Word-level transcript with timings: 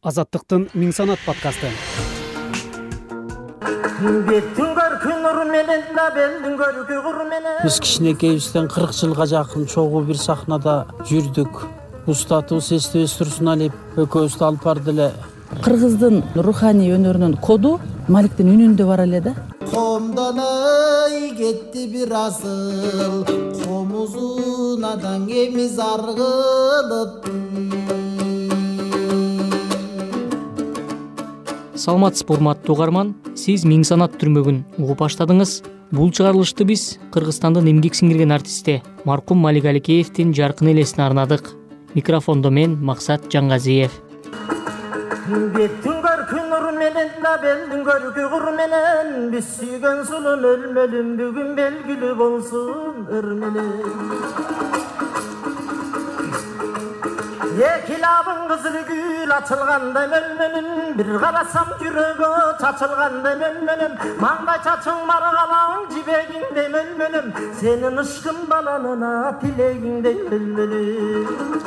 азаттыктын 0.00 0.62
миң 0.72 0.94
санат 0.96 1.20
подкасты. 1.26 1.68
Беттин 4.00 4.70
нуру 5.20 5.44
менен 5.50 5.82
да 5.92 6.06
белдин 6.14 6.54
көркү 6.56 7.00
кур 7.04 7.18
менен. 7.28 7.58
Биз 7.64 7.76
кичинекейибизден 7.84 8.70
кырк 8.72 8.94
жылга 8.96 9.26
жакын 9.28 9.66
чогуу 9.68 10.00
бир 10.08 10.16
сахнада 10.16 10.86
жүрдүк. 11.10 11.66
Устатыбыз 12.08 12.70
эстебес 12.78 13.18
турсуналиев 13.18 13.76
экөөбүздү 13.96 14.46
алып 14.46 14.64
барды 14.64 14.94
эле. 14.94 15.10
Кыргыздын 15.66 16.22
руханий 16.46 16.94
өнөрүнүн 16.96 17.36
коду 17.44 17.76
маликтин 18.08 18.48
үнүндө 18.54 18.86
бар 18.88 19.04
эле 19.04 19.20
да. 19.20 19.34
Комдоной 19.68 21.34
кетти 21.36 21.86
бир 21.92 22.16
асыл. 22.24 23.26
Комузунадан 23.66 25.28
эмиз 25.28 25.76
аргылып 25.78 27.28
саламатсызбы 31.80 32.36
урматтуу 32.36 32.76
угарман 32.76 33.14
сиз 33.40 33.64
миң 33.64 33.86
санат 33.88 34.18
түрмөгүн 34.20 34.60
угуп 34.78 35.00
баштадыңыз. 35.00 35.62
Бул 35.90 36.12
чыгарылышты 36.14 36.66
биз 36.68 36.84
кыргызстандын 37.14 37.70
эмгек 37.72 37.96
сиңирген 37.98 38.36
артисти 38.36 38.82
маркум 39.08 39.40
малик 39.42 39.64
аликеевдин 39.64 40.34
жаркын 40.36 40.70
элесине 40.74 41.06
арнадык. 41.08 41.56
Микрофондо 41.94 42.50
мен 42.50 42.78
максат 42.84 43.26
жангазиев 43.32 43.90
беттин 45.30 45.98
көркү 46.04 46.40
нуру 46.50 46.70
менен 46.78 47.10
да 47.22 47.36
белдин 47.42 47.84
көркү 47.86 48.24
кур 48.32 48.46
менен 48.56 49.30
биз 49.34 49.52
сүйгөн 49.58 50.02
сулуу 50.08 50.34
өлмөлүм 50.54 51.14
бүгүн 51.20 51.54
белгилүү 51.60 52.16
болсун 52.22 53.06
ыр 53.18 53.30
менен 53.44 54.69
эки 57.58 57.96
лабың 57.98 58.40
кызыл 58.50 58.76
гүл 58.88 59.32
ачылгандай 59.34 60.06
мөлмөлүм 60.12 60.66
бир 60.98 61.08
карасам 61.22 61.70
жүрөгү 61.80 62.28
чачылгандай 62.60 63.34
мөлмөлүм 63.40 63.96
маңдай 64.22 64.60
чачың 64.66 65.00
маргалаң 65.08 65.88
жибегиңдей 65.94 66.68
мөлмөлүм 66.74 67.32
сенин 67.60 68.02
ышкың 68.04 68.38
баланына 68.52 69.12
тилегиңдей 69.42 70.18
мөлмөлүм 70.30 71.58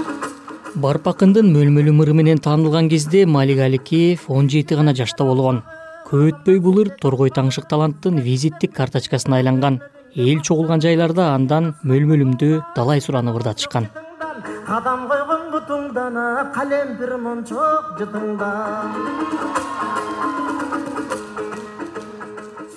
барпакындын 0.86 1.52
мөлмөлүм 1.58 2.00
ыры 2.06 2.16
менен 2.20 2.40
таанылган 2.48 2.88
кезде 2.94 3.26
малик 3.26 3.60
аликеев 3.68 4.30
он 4.30 4.50
жети 4.50 4.76
гана 4.80 4.96
жашта 4.96 5.24
болгон. 5.24 5.62
Көп 6.08 6.32
өтпөй 6.32 6.60
бул 6.60 6.80
ыр 6.82 6.90
торгой 7.02 7.30
таңшык 7.30 7.68
таланттын 7.70 8.22
визиттик 8.26 8.74
карточкасына 8.74 9.38
айланган. 9.38 9.82
Эл 10.16 10.42
чогулган 10.42 10.82
жайларда 10.82 11.34
андан 11.36 11.76
мөлмөлүмдү 11.84 12.50
далай 12.76 13.02
суранып 13.02 13.38
ырдатышкан 13.42 13.88
кадам 14.68 15.08
койгон 15.10 15.44
бутуңдан 15.54 16.18
калемпир 16.56 17.18
мончок 17.20 17.94
жытыңда. 18.00 18.50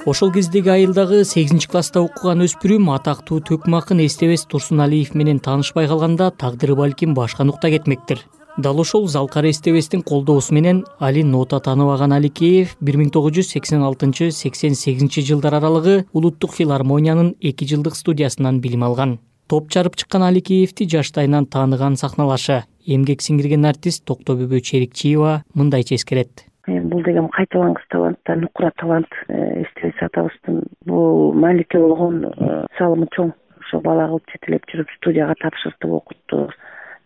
Ошол 0.07 0.31
кездеги 0.34 0.70
айылдагы 0.70 1.25
сегизинчи 1.25 1.69
класста 1.70 2.03
окуган 2.07 2.45
өспүрүм 2.47 2.92
атактуу 2.95 3.41
төкмө 3.48 3.81
акын 3.81 4.05
эстебес 4.05 4.47
турсуналиев 4.47 5.14
менен 5.19 5.41
таанышпай 5.42 5.89
калганда 5.91 6.31
тагдыры 6.31 6.77
балким 6.79 7.14
башка 7.14 7.45
нукта 7.45 7.70
кетмектир. 7.75 8.23
Дал 8.57 8.81
ошол 8.81 9.09
залкар 9.09 9.51
эстебестин 9.51 10.03
колдоосу 10.03 10.55
менен 10.55 10.84
али 10.98 11.23
нота 11.23 11.61
тааныбаган 11.61 12.14
аликеев 12.17 12.77
бир 12.81 12.97
миң 13.03 13.11
тогуз 13.12 13.34
жүз 13.37 13.51
сексен 13.57 13.83
алтынчы 13.83 14.31
сексен 14.33 14.75
сегизинчи 14.75 15.27
жылдар 15.27 15.59
аралыгы 15.59 16.05
улуттук 16.12 16.55
филармониянын 16.55 17.34
эки 17.41 17.67
жылдык 17.69 17.98
студиясынан 17.98 18.61
билим 18.61 18.87
алган 18.87 19.19
топ 19.48 19.70
жарып 19.70 19.97
чыккан 20.00 20.25
аликеевди 20.27 20.89
жаштайынан 20.91 21.47
тааныган 21.47 21.97
сахналашы. 22.00 22.64
Эмгек 22.86 23.22
сиңирген 23.22 23.66
артист 23.66 24.05
токтобүбө 24.06 24.61
черикчиева 24.62 25.42
мындайча 25.55 25.97
эскерет. 25.97 26.47
Бул 26.66 27.02
деген 27.06 27.28
кайталангыс 27.34 27.86
талант 27.91 28.19
да 28.27 28.34
нукура 28.36 28.72
талант 28.78 29.11
э, 29.28 29.62
эстебес 29.62 30.02
атабыздын 30.02 30.62
бул 30.86 31.33
маликке 31.34 31.78
болгон 31.78 32.24
э, 32.27 32.64
салымы 32.78 33.06
чоң. 33.14 33.33
Ошо 33.62 33.80
бала 33.83 34.08
кылып 34.11 34.30
жетелеп 34.34 34.67
жүрүп 34.70 34.90
студияга 34.98 35.34
тапшыртып 35.42 35.95
окутту. 35.98 36.48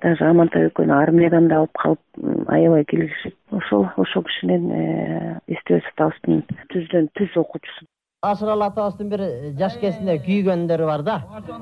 Даже 0.00 0.24
амантай 0.24 0.68
экөөнү 0.68 0.96
армиядан 0.96 1.48
да 1.48 1.60
алып 1.60 1.76
калып 1.76 2.48
аябай 2.48 2.84
кийлигишип 2.88 3.36
ошол 3.52 3.88
ошол 4.00 4.24
кишинен 4.28 4.68
э, 4.72 5.38
эстебес 5.48 5.88
атабыздын 5.92 6.44
түздөн 6.72 7.12
түз 7.20 7.36
окуучусу 7.36 7.88
ашыралы 8.20 8.66
атабыздын 8.68 9.08
бир 9.08 9.20
жаш 9.56 9.78
кезинде 9.80 10.18
күйгөндөрү 10.20 10.84
бар 10.84 11.02
да. 11.06 11.14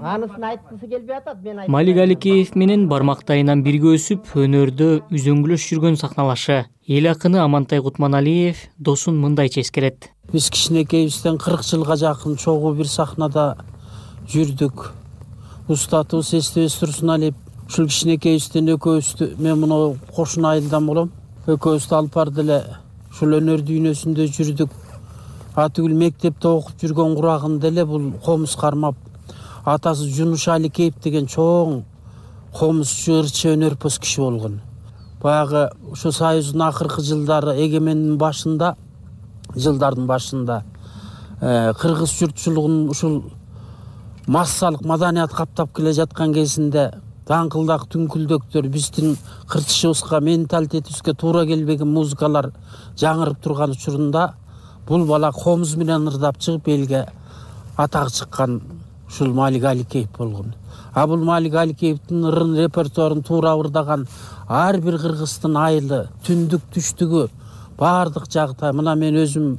Анысын 0.02 0.42
айткысы 0.42 0.88
келбей 0.90 1.20
атат 1.20 1.44
мен 1.44 1.60
малик 1.70 2.00
аликеев 2.02 2.56
менен 2.58 2.88
бармактайынан 2.90 3.62
бирге 3.62 3.92
өсүп 3.94 4.32
өнөрдө 4.42 4.88
үзөңгүлөш 5.14 5.66
жүргөн 5.70 5.98
сахналашы. 6.00 6.64
Эл 6.88 7.06
акыны 7.12 7.38
амантай 7.38 7.78
кутманалиев 7.78 8.64
досун 8.76 9.20
мындайча 9.22 9.60
эскерет. 9.60 10.10
Биз 10.32 10.50
кичинекейибизден 10.50 11.38
кырк 11.38 11.62
жылга 11.62 11.94
жакын 11.94 12.34
чогуу 12.34 12.74
бир 12.74 12.90
сахнада 12.90 13.54
жүрдүк. 14.26 14.90
Устатыбыз 15.68 16.34
эстебес 16.40 16.74
турсуналиев 16.80 17.38
ушул 17.68 17.86
кичинекейибизден 17.86 18.74
экөөбүздү 18.74 19.30
мен 19.38 19.62
мону 19.62 19.94
кошуна 20.10 20.56
айылдан 20.56 20.90
болом 20.90 21.14
экөөбүздү 21.46 21.98
алып 22.02 22.14
барды 22.18 22.42
эле. 22.42 22.60
Ушул 23.12 23.38
өнөр 23.38 23.62
дүйнөсүндө 23.62 24.26
жүрдүк 24.34 24.74
атүгүл 25.58 25.94
мектепте 25.98 26.48
окуп 26.48 26.80
жүргөн 26.82 27.14
курагында 27.18 27.68
эле 27.68 27.84
бул 27.86 28.12
комуз 28.24 28.54
кармап 28.56 28.96
атасы 29.64 30.08
жунуш 30.14 30.48
аликеев 30.48 30.98
деген 31.02 31.26
чоң 31.26 31.82
комузчу 32.54 33.20
ырчы 33.22 33.52
өнөрпоз 33.54 33.98
киши 34.00 34.20
болгон. 34.22 34.60
Баягы 35.22 35.68
ушул 35.90 36.12
союздун 36.12 36.62
акыркы 36.68 37.02
жылдары 37.02 37.56
эгемендин 37.64 38.16
башында 38.18 38.76
жылдардын 39.56 40.06
башында 40.06 40.62
э, 41.40 41.72
кыргыз 41.80 42.14
журтчулугун 42.18 42.88
ушул 42.90 43.22
массалык 44.26 44.84
маданият 44.84 45.32
каптап 45.32 45.74
келе 45.76 45.92
жаткан 45.92 46.32
кезинде 46.34 46.90
даңкылдак 47.28 47.86
түңкүлдөктөр 47.92 48.68
биздин 48.72 49.16
кыртышыбызга 49.48 50.20
менталитетибизге 50.24 51.14
туура 51.14 51.44
келбеген 51.46 51.88
музыкалар 51.92 52.52
жаңырып 53.00 53.42
турган 53.44 53.74
учурунда 53.76 54.34
бул 54.88 55.04
бала 55.04 55.32
комуз 55.32 55.76
менен 55.76 56.08
ырдап 56.08 56.38
чыгып 56.40 56.68
элге 56.72 57.06
атак 57.76 58.10
чыккан 58.10 58.60
ушул 59.08 59.34
малик 59.34 59.64
аликеев 59.64 60.08
болгон. 60.16 60.54
А 60.94 61.06
бул 61.06 61.24
малик 61.24 61.54
аликеевдин 61.54 62.24
ырын 62.24 62.56
репертуарын 62.56 63.22
туура 63.22 63.54
ырдаган 63.60 64.06
ар 64.48 64.80
бир 64.80 64.98
кыргыздын 64.98 65.56
айылы 65.56 66.06
түндүк 66.24 66.62
түштүгү 66.74 67.28
баардык 67.78 68.30
жагы 68.32 68.72
мына 68.72 68.94
мен 68.96 69.20
өзүм 69.24 69.56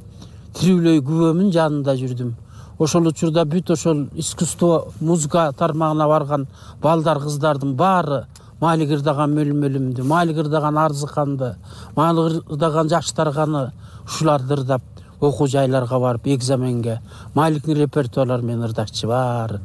тирүүлөй 0.58 1.00
күбөмүн 1.06 1.52
жанында 1.54 1.94
жүрдүм. 2.00 2.34
Ошол 2.78 3.06
учурда 3.06 3.44
бүт 3.44 3.70
ошол 3.70 4.08
искусство 4.14 4.88
музыка 5.00 5.52
тармагына 5.56 6.08
барган 6.08 6.48
балдар 6.82 7.20
кыздардын 7.20 7.76
баары 7.76 8.24
малик 8.60 8.90
ырдаган 8.96 9.34
мөлмөлүмдү 9.36 10.04
малик 10.04 10.42
ырдаган 10.42 10.78
арзыканды 10.78 11.54
малик 11.96 12.42
ырдаган 12.50 12.88
жаштарганы 12.88 13.70
ушуларды 14.04 14.56
ырдап 14.58 14.82
окуу 15.20 15.46
жайларга 15.46 15.98
барып 16.00 16.26
экзаменге. 16.26 17.00
Маликтин 17.34 17.76
репертуарлары 17.76 18.42
менен 18.42 18.68
ырдачу 18.68 19.08
баары 19.08 19.60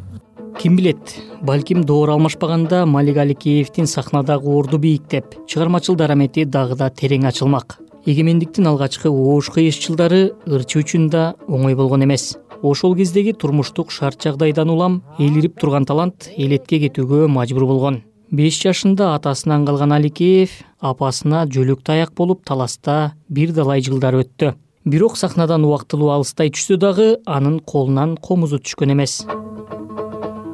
ким 0.65 0.75
билет? 0.75 1.15
Балким 1.41 1.83
доор 1.83 2.09
алмашпаганда 2.09 2.85
малик 2.85 3.17
аликеевдин 3.17 3.85
сахнадагы 3.87 4.49
орду 4.49 4.77
бийиктеп 4.77 5.35
чыгармачыл 5.47 5.95
дарамети 5.95 6.45
дагы 6.45 6.75
да 6.75 6.89
терең 6.89 7.27
ачылмак. 7.27 7.77
Эгемендиктин 8.05 8.67
алгачкы 8.67 9.09
оош 9.09 9.51
кыйыш 9.53 9.77
жылдары 9.83 10.31
ырчы 10.47 10.81
үчүн 10.81 11.09
да 11.09 11.35
оңой 11.47 11.75
болгон 11.75 12.05
эмес. 12.05 12.37
Ошол 12.63 12.95
кездеги 12.95 13.33
турмуштук 13.33 13.91
шарт 13.91 14.23
жагдайдан 14.23 14.69
улам 14.69 15.03
элирип 15.19 15.59
турган 15.59 15.85
талант 15.85 16.31
элетке 16.35 16.79
кетүүгө 16.87 17.27
мажбур 17.27 17.67
болгон. 17.69 18.01
Беш 18.31 18.57
жашында 18.63 19.13
атасынан 19.15 19.65
калган 19.67 19.93
аликеев 19.93 20.63
апасына 20.81 21.45
жөлөк 21.45 21.83
таяк 21.85 22.15
болуп 22.17 22.45
таласта 22.45 23.13
бир 23.29 23.53
далай 23.53 23.85
жылдар 23.85 24.17
өттү 24.23 24.55
бирок 24.85 25.17
сахнадан 25.17 25.65
убактылуу 25.65 26.11
алыстай 26.13 26.51
түшсө 26.53 26.77
дагы 26.77 27.07
анын 27.25 27.57
колунан 27.59 28.17
комузу 28.21 28.59
түшкөн 28.61 28.93
эмес. 28.93 29.25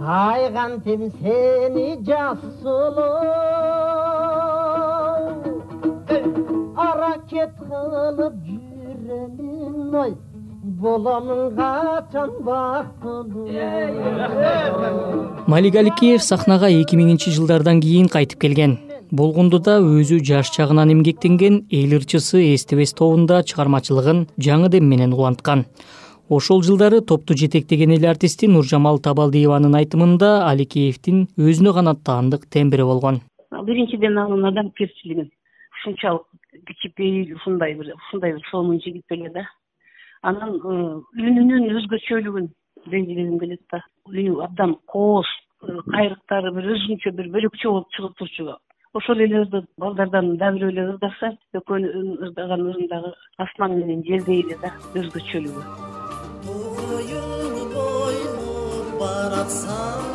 Ай 0.07 0.47
кантем 0.55 1.11
сени 1.19 1.99
жас 2.07 2.39
сулуу 2.61 3.11
аракет 6.87 7.51
кылып 7.59 8.35
жүрөмүн 8.47 9.95
ой 10.03 10.15
боломун 10.81 11.51
качан 11.59 12.31
бактылуу? 12.47 13.47
Малик 15.47 15.75
аликеев 15.75 16.23
сахнага 16.23 16.71
эки 16.71 16.95
миңинчи 16.95 17.35
жылдардан 17.35 17.83
кийин 17.83 18.07
кайтып 18.07 18.39
келген 18.47 18.79
болгондо 19.11 19.59
да 19.59 19.73
өзү 19.83 20.21
жаш 20.23 20.49
чагынан 20.55 20.91
эмгектенген 20.93 21.65
эл 21.79 21.95
ырчысы 21.97 22.39
эстебес 22.55 22.93
тобунда 22.95 23.41
чыгармачылыгын 23.43 24.27
жаңы 24.39 24.69
дем 24.71 24.87
менен 24.87 25.13
уланткан. 25.13 25.65
Ошол 26.29 26.63
жылдары 26.63 27.01
топту 27.01 27.35
жетектеген 27.35 27.91
эл 27.91 28.07
артисти 28.07 28.47
нуржамал 28.47 28.99
табалдиеванын 29.07 29.75
айтымында 29.81 30.47
аликеевдин 30.47 31.27
өзүнө 31.37 31.73
гана 31.75 31.95
таандык 31.95 32.47
тембри 32.47 32.87
болгон. 32.87 33.19
Биринчиден 33.51 34.17
анын 34.17 34.47
адамгерчилиги 34.53 35.27
ушунчалык 35.81 36.23
кичипейил 36.67 37.35
ушундай 37.35 37.75
бир 37.75 37.93
ушундай 37.95 38.33
бир 38.33 38.47
сонун 38.49 38.79
жигит 38.79 39.03
беле 39.09 39.29
да. 39.29 39.45
Анан 40.21 40.55
үнүнүн 40.63 41.67
өзгөчөлүгүн 41.75 42.47
белгилегим 42.87 43.39
келет 43.39 43.63
да. 43.71 43.83
Үнү 44.07 44.39
абдан 44.47 44.77
кооз 44.87 45.27
кайрыктары 45.61 46.55
бир 46.55 46.75
өзүнчө 46.77 47.11
бир 47.11 47.27
бөлөкчө 47.35 47.69
болуп 47.69 47.91
чыгып 47.97 48.17
турчу 48.17 48.53
ошол 48.93 49.19
эле 49.25 49.41
ырды 49.43 49.61
балдардан 49.77 50.37
дагы 50.37 50.67
эле 50.71 50.83
ырдаса 50.91 51.31
экөөнүн 51.59 52.09
ырдаган 52.27 52.61
ырын 52.69 52.87
дагы 52.91 53.13
асман 53.45 53.77
менен 53.79 54.03
жердей 54.07 54.43
эле 54.43 54.57
да 54.63 54.73
өзгөчөлүгү. 54.99 55.61
Бойлоп 57.75 58.89
баратсаң 58.99 60.11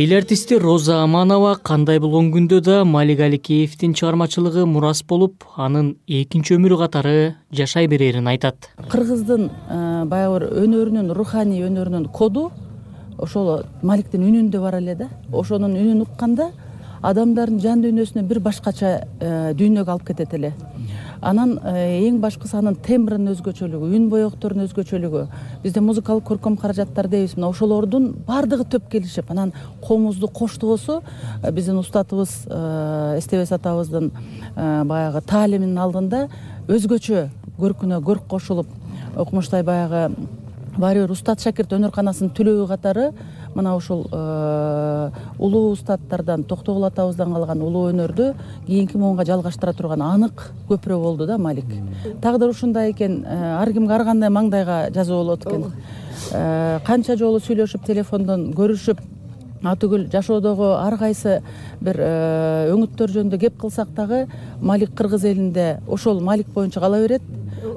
эл 0.00 0.12
артисти 0.16 0.56
роза 0.56 1.02
аманова 1.02 1.56
кандай 1.62 1.98
болгон 2.00 2.30
күндө 2.32 2.60
да 2.64 2.84
малик 2.88 3.20
аликеевдин 3.20 3.92
чыгармачылыгы 3.92 4.64
мурас 4.64 5.02
болуп 5.02 5.44
анын 5.56 5.96
экинчи 6.06 6.54
өмүрү 6.56 6.78
катары 6.80 7.34
жашай 7.52 7.88
берерин 7.90 8.30
айтат. 8.30 8.70
Кыргыздын 8.88 9.50
э, 9.50 10.04
баягы 10.06 10.38
бир 10.38 10.48
өнөрүнүн 10.64 11.12
руханий 11.12 11.66
өнөрүнүн 11.68 12.08
коду 12.16 12.48
ошол 13.20 13.64
маликтин 13.82 14.24
үнүндө 14.26 14.60
бар 14.62 14.80
эле 14.80 14.96
да. 14.96 15.08
Ошонун 15.32 15.76
үнүн 15.76 16.04
укканда 16.06 16.50
адамдардын 17.02 17.60
жан 17.62 17.82
дүйнөсүнө 17.84 18.26
бир 18.28 18.40
башкача 18.44 18.90
э, 19.20 19.52
дүйнөгө 19.56 19.94
алып 19.94 20.10
кетет 20.10 20.34
эле. 20.36 20.52
Анан 21.24 21.54
э, 21.64 22.00
эң 22.06 22.18
башкысы 22.20 22.58
анын 22.58 22.76
тембринин 22.84 23.32
өзгөчөлүгү 23.32 23.88
үн 23.96 24.08
боекторунун 24.12 24.68
өзгөчөлүгү 24.68 25.22
бизде 25.64 25.80
музыкалык 25.84 26.26
көркөм 26.28 26.58
каражаттар 26.60 27.08
дейбиз. 27.08 27.36
Мына 27.38 27.48
ошолордун 27.54 28.10
баардыгы 28.26 28.66
түп 28.68 28.90
келишип 28.92 29.30
анан 29.32 29.54
комузду 29.86 30.28
коштогосу 30.28 31.00
э, 31.42 31.52
биздин 31.52 31.80
устатыбыз 31.80 32.44
эстебес 33.16 33.52
атабыздын 33.56 34.10
баягы 34.56 35.24
таалиминин 35.24 35.78
алдында 35.80 36.26
өзгөчө 36.68 37.28
көркүнө 37.60 38.02
көрк 38.04 38.28
кошулуп 38.28 38.68
укмуштай 39.16 39.64
баягы 39.64 40.10
баары 40.80 41.04
бир 41.04 41.12
устат 41.12 41.42
шакирт 41.42 41.72
өнөрканасынын 41.76 42.32
түлөгү 42.36 42.66
катары 42.70 43.10
мына 43.54 43.74
ушул 43.76 44.06
э, 44.12 45.10
улуу 45.38 45.72
устаттардан 45.74 46.44
токтогул 46.48 46.86
атабыздан 46.88 47.32
калган 47.34 47.62
улуу 47.62 47.90
өнөрдү 47.92 48.32
кийинки 48.66 48.98
муунга 48.98 49.26
жалгаштыра 49.28 49.74
турган 49.76 50.02
анык 50.02 50.50
көпүрө 50.68 50.98
болду 51.02 51.26
да 51.26 51.38
малик. 51.38 51.66
Тагдыр 52.22 52.54
ушундай 52.54 52.92
экен 52.92 53.24
э, 53.24 53.38
ар 53.60 53.72
кимге 53.72 53.94
ар 53.94 54.04
кандай 54.04 54.30
маңдайга 54.30 54.90
жазуу 54.94 55.22
болот 55.24 55.46
экен. 55.46 55.72
Э, 56.32 56.78
канча 56.86 57.16
жолу 57.16 57.40
сүйлөшүп 57.40 57.84
телефондон 57.86 58.52
көрүшүп 58.56 59.02
атүгүл 59.64 60.06
жашоодогу 60.12 60.72
ар 60.78 60.96
кайсы 60.96 61.40
бир 61.84 61.98
өңүттөр 62.72 63.12
жөнүндө 63.16 63.40
кеп 63.42 63.58
кылсак 63.60 63.90
дагы 63.92 64.22
малик 64.60 64.94
кыргыз 64.96 65.26
элинде 65.28 65.80
ошол 65.86 66.22
малик 66.24 66.48
боюнча 66.54 66.80
кала 66.80 67.02
берет 67.02 67.22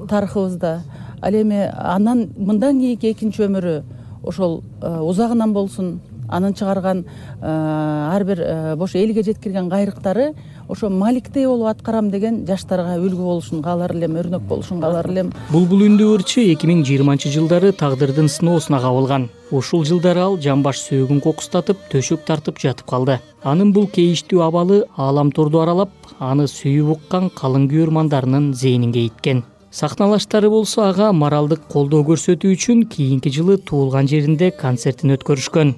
тарыхыбызда 0.07 0.77
ал 1.23 1.33
эми 1.33 1.69
андан 1.73 2.27
мындан 2.37 2.79
кийинки 2.79 3.11
экинчи 3.11 3.47
өмүрү 3.47 3.81
ошол 4.23 4.63
э, 4.81 4.99
узагынан 4.99 5.53
болсун 5.53 5.99
анын 6.29 6.53
чыгарган 6.53 7.05
э, 7.41 7.45
ар 8.15 8.23
бир 8.23 8.39
э, 8.39 8.75
бош 8.75 8.95
элге 8.95 9.23
жеткирген 9.23 9.69
кайрыктары 9.69 10.33
ошо 10.67 10.89
маликтей 10.89 11.45
болуп 11.47 11.67
аткарам 11.67 12.09
деген 12.11 12.45
жаштарга 12.47 12.97
үлгү 12.97 13.23
болушун 13.23 13.61
каалар 13.63 13.95
элем 13.95 14.15
өрнөк 14.15 14.47
болушун 14.47 14.81
каалар 14.81 15.09
элем. 15.09 15.31
Булбул 15.51 15.83
үндүү 15.87 16.17
эки 16.53 16.67
миң 16.67 16.83
жыйырманчы 16.87 17.29
жылдары 17.29 17.71
тагдырдын 17.71 18.29
сыноосуна 18.29 18.79
кабылган 18.81 19.29
ушул 19.51 19.85
жылдары 19.85 20.23
ал 20.23 20.37
жамбаш 20.39 20.81
сөөгүн 20.87 21.21
кокустатып 21.21 21.77
төшөк 21.91 22.25
тартып 22.25 22.59
жатып 22.59 22.87
калды. 22.89 23.19
Анын 23.43 23.73
бул 23.73 23.87
кейиштүү 23.87 24.41
абалы 24.41 24.83
аалам 24.95 25.31
торду 25.31 25.61
аралап 25.61 25.91
аны 26.19 26.47
сүйүп 26.47 26.97
уккан 26.97 27.29
калың 27.35 27.67
күйөрмандарынын 27.69 28.53
зээнин 28.53 28.93
кейиткен 28.95 29.43
сахналаштары 29.73 30.49
болсо 30.53 30.83
ага 30.85 31.07
моралдык 31.17 31.63
колдоо 31.65 32.03
көрсөтүү 32.05 32.53
үчүн 32.53 32.83
кийинки 32.93 33.31
жылы 33.33 33.57
туулган 33.57 34.05
жеринде 34.07 34.51
концертин 34.53 35.15
өткөрүшкөн. 35.15 35.73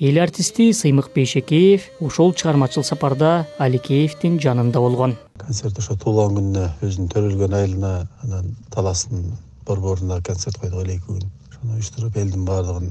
Эл 0.00 0.20
артисти 0.22 0.70
сыймык 0.72 1.10
бейшекеев 1.12 1.90
ошол 2.00 2.32
чыгармачыл 2.32 2.82
сапарда 2.82 3.46
аликеевдин 3.58 4.38
жанында 4.40 4.80
болгон. 4.80 5.18
Концерт 5.36 5.78
ошо 5.82 5.98
туулган 6.00 6.38
күнүнө 6.38 6.64
өзүнүн 6.80 7.12
төрөлгөн 7.12 7.58
айылына 7.60 7.92
анан 8.24 8.56
таластын 8.72 9.36
борборунда 9.68 10.22
концерт 10.24 10.56
койдук 10.56 10.86
эле 10.86 10.96
эки 10.96 11.04
күн. 11.12 11.28
Ошону 11.50 11.76
уюштуруп 11.76 12.16
элдин 12.16 12.48
баардыгын 12.48 12.88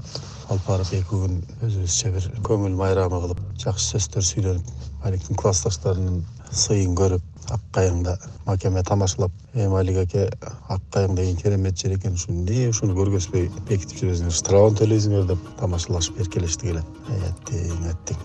алып 0.53 0.69
барып 0.69 0.93
эки 0.93 1.09
күн 1.09 1.41
өзүбүзчө 1.65 2.13
бир 2.13 2.29
көңүл 2.45 2.77
майрамы 2.77 3.23
кылып 3.25 3.41
жакшы 3.65 3.95
сөздөр 3.95 4.29
сүйлөнүп 4.29 4.73
маликтин 5.01 5.41
классташтарынын 5.41 6.21
сыйын 6.53 6.93
көрүп 7.01 7.25
ак 7.55 7.61
кайыңда 7.73 8.13
макеме 8.45 8.83
тамашалап 8.83 9.31
э 9.53 9.67
малик 9.69 9.97
аке 10.03 10.29
ак 10.69 10.81
кайың 10.93 11.15
деген 11.15 11.35
керемет 11.37 11.75
жер 11.77 11.91
экен 11.97 12.13
ушу 12.13 12.31
эмне 12.31 12.69
ушуну 12.69 12.93
көргөзбөй 12.97 13.49
бекитип 13.69 13.97
жүрөсүңөр 14.01 14.35
штрафын 14.39 14.75
төлөйсүңөр 14.81 15.25
деп 15.31 15.41
тамашалашып 15.61 16.19
эркелештик 16.25 16.69
эле 16.73 16.83
аттиң 17.29 17.87
аттиң 17.93 18.17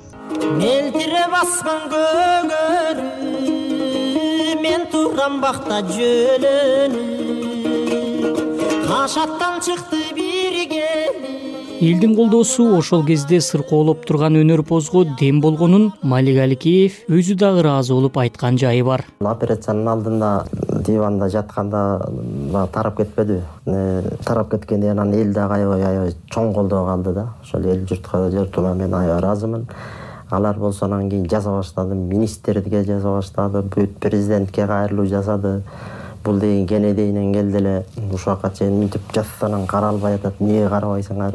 мелтире 0.61 1.25
баскан 1.33 1.83
көгөрү 1.95 3.09
мен 4.65 4.83
турам 4.93 5.35
бакта 5.45 5.77
жөлөнүп 5.95 7.13
кашаттан 8.89 9.55
чыкты 9.65 10.03
бир 10.17 10.55
келин 10.69 10.74
элдин 11.85 12.15
колдоосу 12.17 12.65
ошол 12.79 13.03
кезде 13.05 13.41
сыркоолоп 13.45 14.07
турган 14.09 14.39
өнөрпозго 14.41 15.03
дем 15.21 15.41
болгонун 15.45 15.91
малик 16.01 16.39
аликеев 16.41 16.95
өзү 17.13 17.35
дагы 17.37 17.61
ыраазы 17.61 17.93
болуп 17.93 18.17
айткан 18.23 18.57
жайы 18.57 18.85
бар. 18.87 19.05
Операциянын 19.21 19.91
алдында 19.93 20.31
диванда 20.87 21.29
жатканда 21.29 21.83
баягы 22.55 22.73
тарап 22.73 22.97
кетпедиби 22.97 23.43
тарап 24.25 24.51
кеткенден 24.55 24.95
кийин 24.95 24.99
анан 24.99 25.13
эл 25.13 25.35
дагы 25.35 25.59
аябай 25.59 25.85
аябай 25.85 26.15
чоң 26.33 26.55
колдоо 26.55 26.87
калды 26.87 27.13
да. 27.13 27.27
Ошол 27.43 27.67
эл 27.67 27.85
журтка 27.87 28.31
журтума 28.31 28.73
мен 28.75 28.95
аябай 28.95 29.19
ыраазымын. 29.19 29.67
Алар 30.31 30.59
болсо 30.59 30.87
анан 30.87 31.11
кийин 31.11 31.29
жаза 31.29 31.51
баштады 31.51 31.95
министрге 31.95 32.85
жаза 32.85 33.19
баштады 33.19 33.61
бүт 33.61 33.99
президентке 34.01 34.67
кайрылуу 34.67 35.07
жасады 35.07 35.61
бул 36.25 36.39
деген 36.41 36.67
кенедейинен 36.67 37.33
келди 37.35 37.57
эле 37.59 37.85
ушул 38.13 38.33
жака 38.33 38.51
чейин 38.51 38.79
мынтип 38.79 39.03
анан 39.41 39.67
каралбай 39.67 40.15
атат 40.15 40.35
эмнеге 40.41 40.69
карабайсыңар 40.69 41.35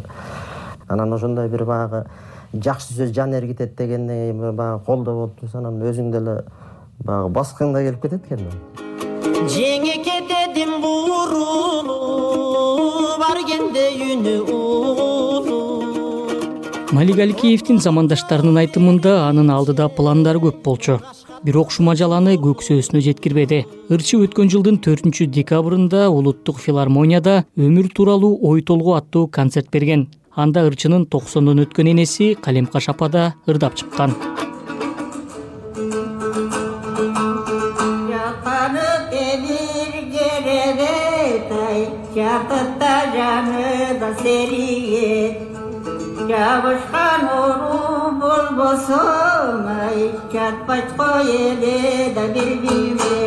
анан 0.88 1.13
ошондой 1.13 1.47
бир 1.50 1.63
баягы 1.65 2.06
жакшы 2.53 2.94
сөз 2.94 3.13
жан 3.13 3.33
эргитет 3.33 3.75
дегенден 3.77 4.31
кийин 4.31 4.56
баягы 4.56 4.83
колдоо 4.86 5.13
болуп 5.15 5.39
турса 5.39 5.57
анан 5.59 5.81
өзүң 5.81 6.11
деле 6.11 6.44
баягы 7.04 7.30
баскың 7.30 7.73
да 7.73 7.83
келип 7.83 8.02
кетет 8.02 8.25
экен 8.25 8.40
жеңе 9.54 9.95
кетедим 10.07 10.81
бурулуп 10.81 11.92
ар 13.30 13.40
кемде 13.45 13.85
үнү 14.09 14.35
улуу 14.49 15.63
малик 16.97 17.19
аликеевдин 17.28 17.78
замандаштарынын 17.85 18.57
айтымында 18.66 19.11
анын 19.30 19.49
алдыда 19.54 19.85
пландары 19.94 20.40
көп 20.49 20.63
болчу 20.66 20.97
бирок 21.43 21.71
шума 21.71 21.95
жаланы 21.99 22.35
көксөөсүнө 22.43 23.01
жеткирбеди 23.05 23.63
ырчы 23.93 24.19
өткөн 24.25 24.51
жылдын 24.53 24.79
төртүнчү 24.85 25.29
декабрында 25.35 26.09
улуттук 26.11 26.59
филармонияда 26.63 27.43
өмүр 27.57 27.89
тууралуу 27.95 28.39
ой 28.51 28.61
толгоо 28.61 28.97
аттуу 28.99 29.27
концерт 29.27 29.71
берген. 29.71 30.07
Анда 30.35 30.65
ырчынын 30.67 31.07
токсондон 31.11 31.63
өткөн 31.65 31.91
энеси 31.93 32.35
калемкаш 32.41 32.89
апа 32.89 33.09
да 33.09 33.33
ырдап 33.47 33.75
чыккан. 33.75 34.15
Да 42.79 42.95
жаны 43.13 43.99
да 43.99 44.09
серигет 44.21 45.37
жабышкан 46.29 47.21
ай 48.61 50.11
жатпайт 50.33 50.89
го 50.97 51.11
эле 51.23 52.13
да 52.16 52.28
бирбиме 52.33 53.19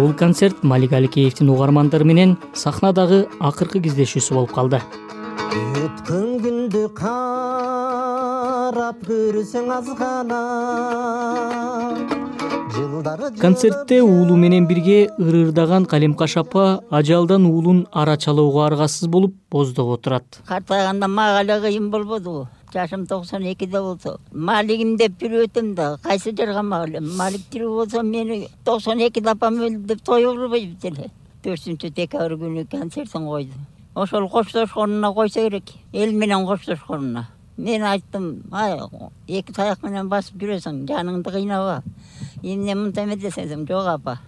бул 0.00 0.12
концерт 0.14 0.62
малик 0.62 0.92
аликеевдин 0.92 1.48
угармандары 1.50 2.04
менен 2.04 2.36
сахнадагы 2.54 3.26
акыркы 3.40 3.80
кездешүүсү 3.84 4.34
болуп 4.34 4.52
калды. 4.56 4.80
Өткөн 5.82 6.28
күндү 6.44 6.82
карап 7.00 7.18
көрсөң 9.08 9.66
азгана 9.76 10.40
концертте 13.40 14.00
уулу 14.02 14.36
менен 14.36 14.66
бирге 14.70 15.10
ыр 15.18 15.34
ырдаган 15.42 15.84
калемкаш 15.92 16.36
апа 16.44 16.64
ажалдан 16.90 17.46
уулун 17.50 17.86
ара 17.92 18.16
чалууга 18.16 18.66
аргасыз 18.66 19.08
болуп 19.08 19.34
боздоп 19.50 19.88
отурат. 19.98 20.40
Картайганда 20.46 21.08
мага 21.08 21.40
эле 21.42 21.60
кыйын 21.60 21.90
болбодубу 21.90 22.48
жашым 22.72 23.06
токсон 23.06 23.42
экиде 23.52 23.80
болсо 23.80 24.18
малигим 24.32 24.96
деп 24.96 25.18
жүрүп 25.20 25.48
өтөм 25.48 25.74
да 25.74 25.96
кайсы 26.02 26.32
жаргамак 26.32 26.88
элем 26.88 27.16
малик 27.16 27.48
тирүү 27.50 27.74
болсо 27.78 28.02
мени 28.02 28.48
токсон 28.64 29.00
экиде 29.06 29.30
апам 29.30 29.58
өлдү 29.58 29.86
деп 29.94 30.04
той 30.04 30.24
кылбайбыз 30.24 30.84
эле 30.92 31.10
төртүнчү 31.44 31.90
декабрь 31.96 32.36
күнү 32.36 32.66
концертин 32.70 33.26
койду. 33.26 33.56
Ошол 33.94 34.28
коштошконуна 34.28 35.12
койсо 35.12 35.40
керек. 35.40 35.64
Эл 35.92 36.12
менен 36.12 36.46
коштошконуна. 36.46 37.28
Мен 37.56 37.82
айттым 37.82 38.42
ай 38.52 38.78
эки 39.28 39.52
таяк 39.52 39.82
менен 39.82 40.08
басып 40.08 40.36
жүрөсүң 40.40 40.84
жаныңды 40.88 41.32
кыйнаба 41.32 41.82
эмне 42.42 42.72
эмесе 42.72 43.16
десем 43.16 43.66
жок 43.66 43.86
апа. 43.86 44.18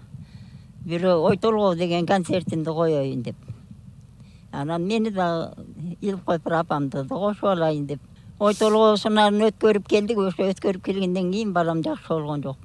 Бирөө 0.85 1.29
ой 1.29 1.37
толгоо 1.37 1.75
деген 1.75 2.07
концертинди 2.07 2.71
коеюн 2.71 3.23
деп. 3.23 3.37
Анан 4.51 4.87
мени 4.87 5.11
дагы 5.11 5.55
илип 6.01 6.25
коюп 6.25 6.43
туруп 6.43 6.59
апамды 6.59 7.03
да 7.03 7.09
кошуп 7.09 7.45
алайын 7.45 7.87
деп 7.87 8.01
ой 8.43 8.57
толгоосунан 8.59 9.39
өткөрүп 9.49 9.87
келдик. 9.87 10.19
Ошо 10.19 10.51
өткөрүп 10.51 10.83
келгенден 10.89 11.31
кийин 11.31 11.53
балам 11.55 11.83
жакшы 11.85 12.11
болгон 12.11 12.43
жок. 12.43 12.57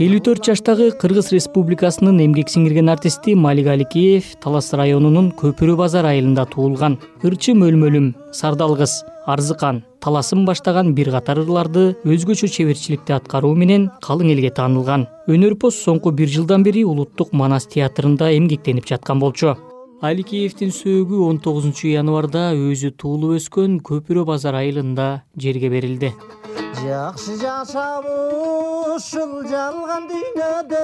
Элүү 0.00 0.22
төрт 0.24 0.46
жаштагы 0.48 0.88
кыргыз 0.96 1.28
республикасынын 1.34 2.22
эмгек 2.24 2.48
сиңирген 2.48 2.88
артисти 2.88 3.34
малик 3.36 3.68
аликеев 3.68 4.30
талас 4.40 4.72
районунун 4.72 5.28
көпүрө 5.36 5.76
базар 5.76 6.08
айылында 6.08 6.46
туулган. 6.54 6.96
Ырчым 7.22 7.60
өлмөлүм 7.66 8.14
сардалгыс 8.32 9.02
арзыкан 9.28 9.82
таласым 10.00 10.46
баштаган 10.48 10.94
бир 10.96 11.12
катар 11.12 11.42
ырларды 11.44 11.92
өзгөчө 12.08 12.48
чеберчиликти 12.56 13.12
аткаруу 13.18 13.52
менен 13.54 13.90
калың 14.00 14.32
элге 14.32 14.50
таанылган. 14.56 15.04
Өнөрпоз 15.28 15.76
соңку 15.84 16.10
бир 16.16 16.32
жылдан 16.32 16.64
бери 16.64 16.86
улуттук 16.88 17.36
манас 17.36 17.68
театрында 17.68 18.32
эмгектенип 18.32 18.88
жаткан 18.88 19.20
болчу 19.20 19.52
аликеевдин 20.02 20.72
сөөгү 20.74 21.20
он 21.28 21.36
тогузунчу 21.38 21.86
январда 21.92 22.50
өзү 22.58 22.90
туулуп 22.98 23.36
өскөн 23.38 23.76
көпүрө 23.86 24.24
базар 24.26 24.56
айылында 24.58 25.22
жерге 25.38 25.68
берилди. 25.70 26.10
Жакшы 26.82 27.36
жашап 27.38 28.02
ушул 28.10 29.46
жалган 29.46 30.08
дүйнөдөн. 30.10 30.82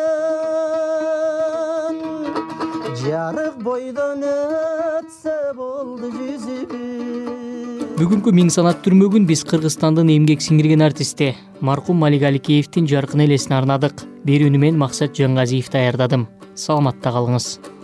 Жарык 3.03 3.57
бойдон 3.65 4.23
өтсө 4.23 5.35
болду 5.59 6.13
жүзүбүз. 6.15 7.97
Бүгүнкү 7.99 8.31
миң 8.39 8.53
санат 8.55 8.79
түрмөгүн 8.85 9.27
биз 9.27 9.43
кыргызстандын 9.51 10.13
эмгек 10.15 10.41
сиңирген 10.47 10.87
артисти 10.87 11.33
маркум 11.59 11.99
малик 12.05 12.23
аликеевдин 12.31 12.87
жаркын 12.87 13.27
элесине 13.27 13.59
арнадык. 13.59 13.97
Берүүнү 14.29 14.59
мен 14.63 14.79
максат 14.79 15.11
жангазиев 15.19 15.67
даярдадым 15.75 16.31
саламатта 16.55 17.11
калыңыз 17.19 17.78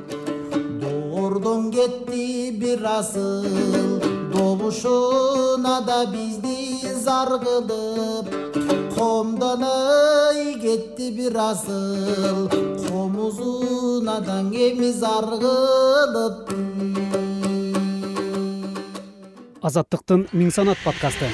кетти 1.74 2.50
бир 2.60 2.84
асыл. 2.84 4.00
Добушуна 4.32 5.80
да 5.86 6.06
бизди 6.06 6.80
зар 7.04 7.30
кылып 7.44 8.30
комдоной 8.94 10.54
кетти 10.62 11.10
бир 11.16 11.36
асыл. 11.50 12.48
Комузунадан 12.86 14.52
эми 14.52 14.92
зар 14.92 15.28
кылып. 15.42 16.54
Азаттыктын 19.64 20.28
миң 20.36 20.50
санат 20.52 20.78
подкасты 20.84 21.30